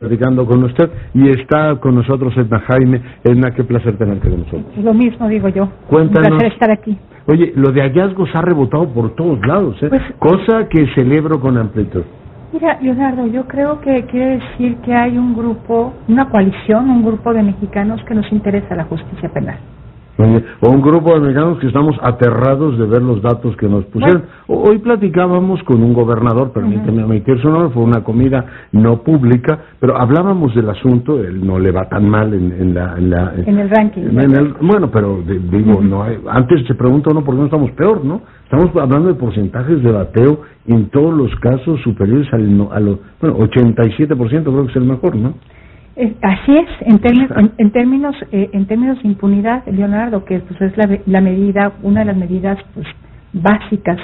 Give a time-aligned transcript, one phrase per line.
[0.00, 3.02] platicando con usted y está con nosotros Edna Jaime.
[3.22, 4.64] Edna, qué placer tenerte con nosotros.
[4.82, 5.68] Lo mismo digo yo.
[5.88, 6.30] Cuéntanos.
[6.30, 6.96] Un placer estar aquí.
[7.26, 9.88] Oye, lo de hallazgos ha rebotado por todos lados, ¿eh?
[9.90, 12.02] Pues- cosa que celebro con amplitud.
[12.52, 17.32] Mira, Leonardo, yo creo que quiere decir que hay un grupo, una coalición, un grupo
[17.32, 19.58] de mexicanos que nos interesa la justicia penal.
[20.60, 24.24] O un grupo de mexicanos que estamos aterrados de ver los datos que nos pusieron.
[24.48, 29.96] Hoy platicábamos con un gobernador, permíteme omitir su nombre, fue una comida no pública, pero
[29.96, 32.94] hablábamos del asunto, él no le va tan mal en, en la...
[32.98, 34.02] En, la- En el ranking.
[34.02, 37.46] en el- bueno, pero de- digo, no hay, antes se pregunta uno por qué no
[37.46, 38.20] estamos peor, ¿no?
[38.44, 43.38] Estamos hablando de porcentajes de bateo en todos los casos superiores al, a los, bueno,
[43.38, 45.34] 87% creo que es el mejor, ¿no?
[45.96, 50.38] Eh, Así es, en, términos- en, en términos eh, en términos de impunidad, Leonardo, que
[50.40, 52.86] pues es la, la medida, una de las medidas pues,
[53.32, 53.98] básicas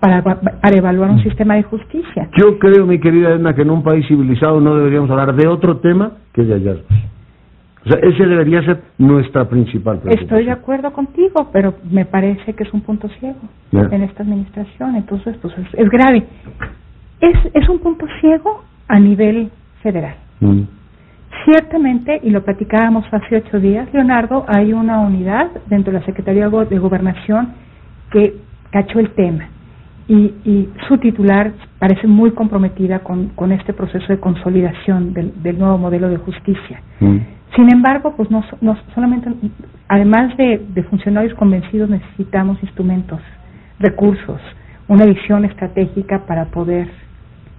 [0.00, 2.28] para, para evaluar un sistema de justicia.
[2.36, 5.78] Yo creo, mi querida Edna, que en un país civilizado no deberíamos hablar de otro
[5.78, 6.86] tema que de hallazgos.
[7.86, 10.22] O sea, ese debería ser nuestra principal preocupación.
[10.24, 13.38] Estoy de acuerdo contigo, pero me parece que es un punto ciego
[13.72, 16.24] en esta administración, entonces pues es, es grave.
[17.20, 19.50] Es, es un punto ciego a nivel
[19.82, 20.14] federal.
[20.40, 20.62] Mm.
[21.44, 26.48] Ciertamente, y lo platicábamos hace ocho días, Leonardo, hay una unidad dentro de la Secretaría
[26.48, 27.52] de Gobernación
[28.10, 28.36] que
[28.70, 29.48] cachó el tema
[30.08, 35.58] y, y su titular parece muy comprometida con, con este proceso de consolidación del, del
[35.58, 36.80] nuevo modelo de justicia.
[37.00, 37.18] Mm.
[37.54, 39.30] Sin embargo, pues no, no solamente,
[39.88, 43.20] además de, de funcionarios convencidos, necesitamos instrumentos,
[43.78, 44.40] recursos,
[44.88, 46.88] una visión estratégica para poder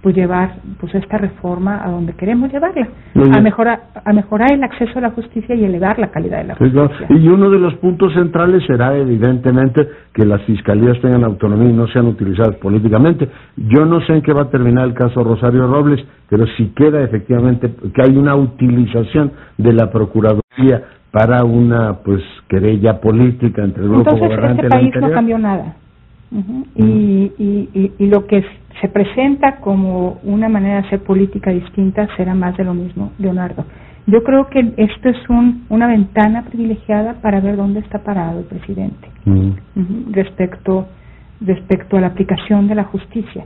[0.06, 2.86] pues llevar pues esta reforma a donde queremos llevarla,
[3.34, 6.54] a mejorar a mejorar el acceso a la justicia y elevar la calidad de la
[6.54, 7.08] justicia.
[7.08, 9.84] Y uno de los puntos centrales será, evidentemente,
[10.14, 13.28] que las fiscalías tengan autonomía y no sean utilizadas políticamente.
[13.56, 17.02] Yo no sé en qué va a terminar el caso Rosario Robles, pero si queda
[17.02, 23.88] efectivamente que hay una utilización de la Procuraduría para una pues querella política entre el
[23.88, 25.14] grupo Entonces, gobernante este y país no anterior.
[25.16, 25.76] cambió nada.
[26.30, 26.64] Ujú.
[26.76, 28.44] y, y, y, y lo que
[28.80, 33.64] se presenta como una manera de hacer política distinta será más de lo mismo, Leonardo.
[34.06, 38.44] Yo creo que esto es un, una ventana privilegiada para ver dónde está parado el
[38.44, 40.12] presidente Mm.
[40.12, 40.86] respecto,
[41.40, 43.44] respecto a la aplicación de la justicia.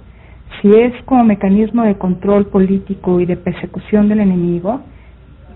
[0.61, 4.83] Si es como mecanismo de control político y de persecución del enemigo,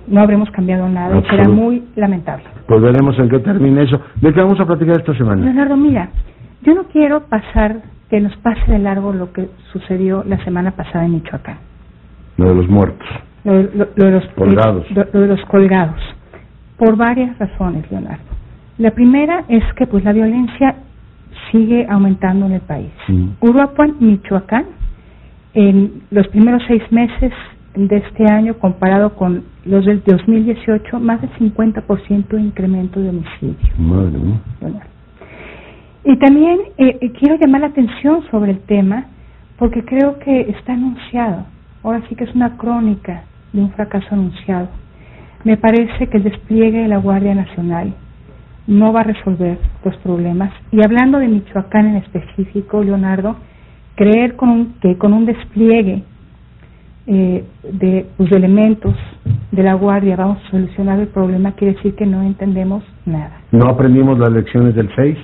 [0.09, 2.45] no habremos cambiado nada y será muy lamentable.
[2.67, 4.01] Pues veremos en qué termina eso.
[4.21, 5.45] ¿De qué vamos a platicar esta semana?
[5.45, 6.09] Leonardo, mira,
[6.63, 7.83] yo no quiero pasar,
[8.15, 11.59] que nos pase de largo lo que sucedió la semana pasada en Michoacán.
[12.37, 13.09] Lo de los muertos.
[13.43, 14.89] Lo, lo- lo de los Colgados.
[14.93, 16.01] Lo, lo de los colgados.
[16.79, 18.23] Por varias razones, Leonardo.
[18.79, 20.77] La primera es que pues la violencia
[21.51, 22.93] sigue aumentando en el país.
[23.09, 23.31] Mm.
[23.41, 24.67] Uruapan, Michoacán,
[25.55, 27.33] en los primeros seis meses
[27.75, 33.57] de este año, comparado con los del 2018, más del 50% de incremento de homicidio.
[33.77, 34.39] Madre mía.
[34.61, 34.94] Leonardo.
[36.05, 39.07] Y también eh, eh, quiero llamar la atención sobre el tema
[39.59, 41.47] porque creo que está anunciado.
[41.83, 43.23] Ahora sí que es una crónica
[43.53, 44.69] de un fracaso anunciado.
[45.45, 47.95] Me parece que el despliegue de la Guardia Nacional
[48.67, 50.51] no va a resolver los problemas.
[50.73, 53.37] Y hablando de Michoacán en específico, Leonardo,
[53.95, 56.03] creer con un- que con un despliegue
[57.07, 58.95] eh, de, pues, elementos
[59.53, 63.41] de la Guardia vamos a solucionar el problema quiere decir que no entendemos nada.
[63.53, 65.19] ¿No aprendimos las lecciones del 6?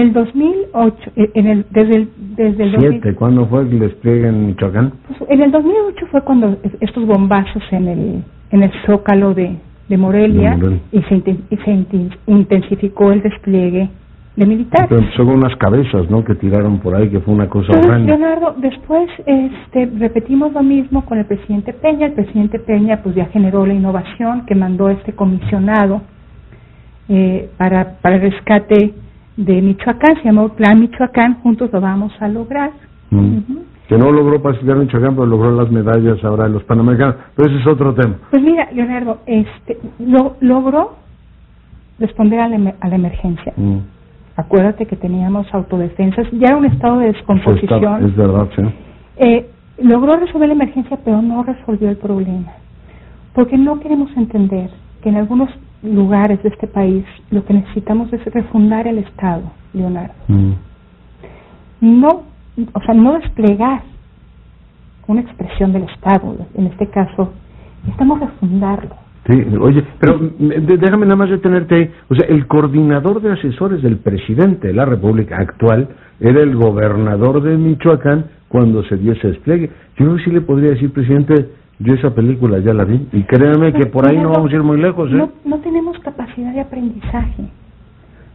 [0.00, 3.14] El 2008, eh, en el, desde el, desde el 2000 ¿Siete?
[3.14, 4.92] ¿Cuándo fue el despliegue en Michoacán?
[5.06, 9.56] pues, en el 2008 fue cuando es- estos bombazos en el, en el zócalo de,
[9.88, 10.80] de Morelia De Morelia.
[10.92, 11.14] y se,
[11.96, 13.88] y intensificó el despliegue
[14.36, 14.86] de militares.
[14.88, 16.24] Pero empezó con unas cabezas, ¿no?
[16.24, 18.16] Que tiraron por ahí, que fue una cosa Entonces, horrenda.
[18.16, 22.06] Leonardo, después este, repetimos lo mismo con el presidente Peña.
[22.06, 26.02] El presidente Peña pues ya generó la innovación que mandó este comisionado
[27.08, 28.92] eh, para, para el rescate
[29.36, 30.16] de Michoacán.
[30.16, 31.40] Se llamó Plan Michoacán.
[31.42, 32.70] Juntos lo vamos a lograr.
[33.10, 33.38] Mm.
[33.88, 37.16] Que no logró pacificar Michoacán, pero logró las medallas ahora de los Panamericanos.
[37.36, 38.14] Pero ese es otro tema.
[38.30, 40.96] Pues mira, Leonardo, este, lo, logró
[41.98, 43.52] responder a la, a la emergencia.
[43.56, 43.78] Mm.
[44.36, 48.04] Acuérdate que teníamos autodefensas, ya era un estado de está- descomposición.
[48.06, 48.62] es verdad, sí.
[49.18, 49.48] Eh,
[49.80, 52.50] logró resolver la emergencia, pero no resolvió el problema.
[53.32, 54.70] Porque no queremos entender
[55.02, 55.50] que en algunos
[55.84, 60.14] lugares de este país lo que necesitamos es refundar el Estado, Leonardo.
[60.28, 60.52] Mm.
[61.80, 62.22] No,
[62.72, 63.82] o sea, no desplegar
[65.06, 67.32] una expresión del Estado, en este caso,
[67.82, 68.96] necesitamos refundarlo.
[69.26, 71.90] Sí, oye, pero déjame nada más detenerte ahí.
[72.08, 75.88] O sea, el coordinador de asesores del presidente de la República actual
[76.20, 79.70] era el gobernador de Michoacán cuando se dio ese despliegue.
[79.96, 81.48] Yo sí le podría decir, presidente,
[81.84, 84.62] Yo esa película ya la vi y créanme que por ahí no vamos a ir
[84.62, 85.10] muy lejos.
[85.10, 85.14] ¿eh?
[85.14, 87.42] No, no tenemos capacidad de aprendizaje.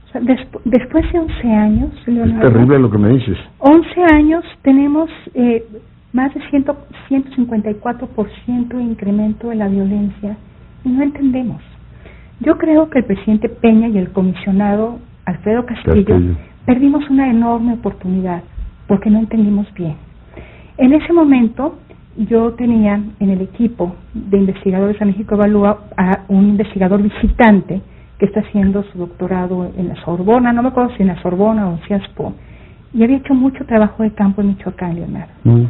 [0.08, 3.38] O sea, después de 11 años, Leonardo, es terrible lo que me dices.
[3.58, 5.66] 11 años tenemos eh,
[6.14, 6.66] más de 100,
[7.10, 10.38] 154% de incremento de la violencia
[10.84, 11.62] y no entendemos.
[12.42, 16.18] Yo creo que el presidente Peña y el comisionado Alfredo Castillo,
[16.66, 18.44] perdimos una enorme oportunidad
[18.88, 19.96] porque no entendimos bien.
[20.78, 21.80] En ese momento
[22.28, 27.82] yo tenía en el equipo de investigadores a México Evalúa a un investigador visitante
[28.18, 31.70] que está haciendo su doctorado en la Sorbona, no me acuerdo si en la Sorbona
[31.70, 32.34] o en CIASPO,
[32.94, 35.32] y había hecho mucho trabajo de campo en Michoacán, Leonardo.
[35.46, 35.66] Mm.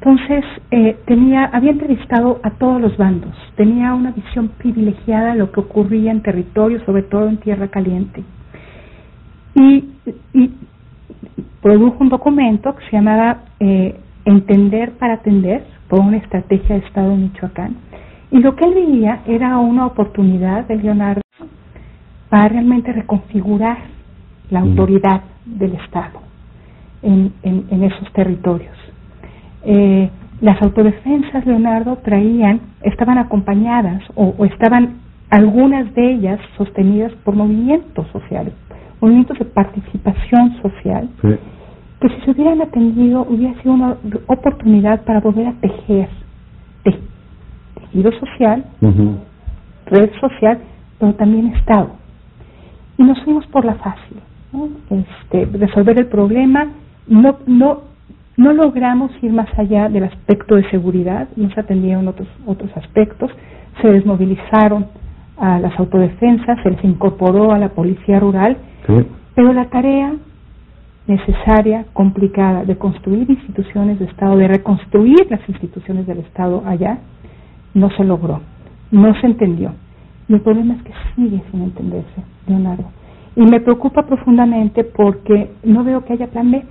[0.00, 5.52] Entonces, eh, tenía, había entrevistado a todos los bandos, tenía una visión privilegiada de lo
[5.52, 8.24] que ocurría en territorio, sobre todo en Tierra Caliente.
[9.54, 9.84] Y,
[10.34, 10.50] y
[11.60, 17.12] produjo un documento que se llamaba eh, Entender para Atender, por una estrategia de Estado
[17.12, 17.76] en Michoacán.
[18.30, 21.20] Y lo que él veía era una oportunidad de Leonardo
[22.30, 23.78] para realmente reconfigurar
[24.50, 26.20] la autoridad del Estado
[27.02, 28.74] en, en, esos territorios.
[29.64, 30.08] Eh,
[30.40, 38.52] las autodefensas, Leonardo, traían, estaban acompañadas o, estaban algunas de ellas sostenidas por movimientos sociales,
[39.00, 41.08] movimientos de participación social,
[42.02, 43.96] que si se hubieran atendido hubiera sido una
[44.26, 46.08] oportunidad para volver a tejer
[46.82, 48.64] tejido social,
[49.86, 50.58] red social,
[50.98, 51.90] pero también Estado.
[52.98, 54.18] Y nos fuimos por la fácil,
[54.90, 56.66] este, resolver el problema,
[57.06, 57.82] no, no,
[58.36, 63.30] no logramos ir más allá del aspecto de seguridad, no se atendieron otros, otros aspectos,
[63.80, 64.86] se desmovilizaron
[65.38, 68.56] a las autodefensas, se les incorporó a la policía rural,
[69.36, 70.14] pero la tarea
[71.06, 76.98] necesaria, complicada, de construir instituciones de Estado, de reconstruir las instituciones del Estado allá,
[77.74, 78.40] no se logró,
[78.90, 79.72] no se entendió.
[80.28, 82.84] Y el problema es que sigue sin entenderse, Leonardo.
[83.34, 86.62] Y me preocupa profundamente porque no veo que haya plan B.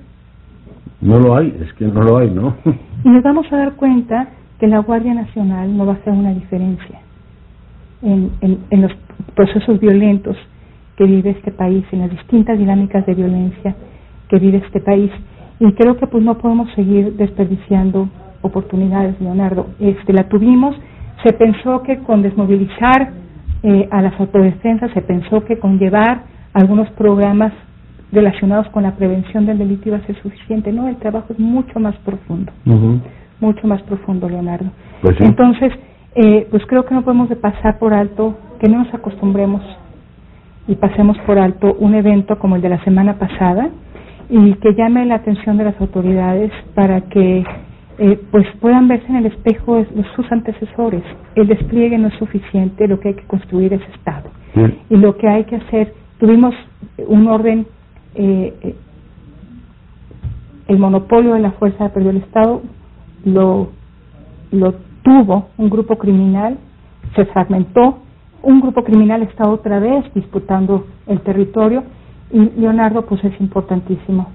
[1.02, 2.56] No lo hay, es que no lo hay, ¿no?
[3.04, 4.30] y nos vamos a dar cuenta
[4.60, 7.00] que la Guardia Nacional no va a hacer una diferencia
[8.04, 8.92] en, en, en los
[9.36, 10.38] procesos violentos
[10.96, 13.76] que vive este país, en las distintas dinámicas de violencia
[14.32, 15.12] que vive este país.
[15.60, 18.10] Y creo que pues no podemos seguir desperdiciando
[18.42, 19.68] oportunidades, Leonardo.
[19.80, 20.76] Este, la tuvimos,
[21.24, 23.12] se pensó que con desmovilizar
[23.62, 26.24] eh, a las autodefensas, se pensó que con llevar
[26.54, 27.54] algunos programas
[28.12, 30.72] relacionados con la prevención del delito iba a ser suficiente.
[30.72, 32.52] No, el trabajo es mucho más profundo,
[33.40, 34.72] mucho más profundo, Leonardo.
[35.02, 35.72] Pues Entonces,
[36.16, 39.62] eh, pues creo que no podemos de pasar por alto, que no nos acostumbremos
[40.68, 43.70] y pasemos por alto un evento como el de la semana pasada,
[44.32, 47.44] y que llame la atención de las autoridades para que
[47.98, 51.04] eh, pues puedan verse en el espejo de sus antecesores.
[51.36, 54.30] El despliegue no es suficiente, lo que hay que construir es Estado.
[54.90, 56.56] Y lo que hay que hacer, tuvimos
[57.08, 57.68] un orden,
[58.16, 58.76] eh, eh,
[60.68, 62.62] el monopolio de la fuerza perdió el Estado,
[63.26, 63.70] lo,
[64.52, 66.58] lo tuvo un grupo criminal,
[67.16, 68.00] se fragmentó,
[68.44, 71.84] un grupo criminal está otra vez disputando el territorio
[72.34, 74.30] y Leonardo, pues es importantísimo.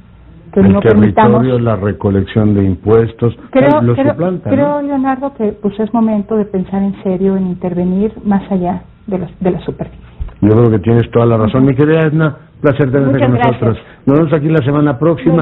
[0.53, 5.93] Que el territorio, la recolección de impuestos, creo, lo creo, creo Leonardo, que pues es
[5.93, 10.07] momento de pensar en serio en intervenir más allá de, los, de la superficie.
[10.41, 11.65] Yo creo que tienes toda la razón.
[11.65, 13.79] Mi querida Edna, placer tenerte con nosotros.
[14.07, 15.35] Nos vemos aquí la semana próxima.